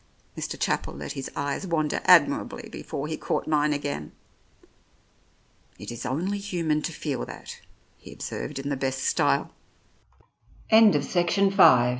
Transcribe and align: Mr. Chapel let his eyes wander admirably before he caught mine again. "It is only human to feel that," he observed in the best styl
Mr. 0.35 0.59
Chapel 0.59 0.95
let 0.95 1.11
his 1.11 1.29
eyes 1.35 1.67
wander 1.67 2.01
admirably 2.05 2.67
before 2.69 3.05
he 3.05 3.15
caught 3.15 3.45
mine 3.47 3.71
again. 3.71 4.13
"It 5.77 5.91
is 5.91 6.07
only 6.07 6.39
human 6.39 6.81
to 6.81 6.91
feel 6.91 7.23
that," 7.27 7.61
he 7.97 8.11
observed 8.11 8.57
in 8.57 8.69
the 8.69 8.75
best 8.75 9.01
styl 9.03 9.51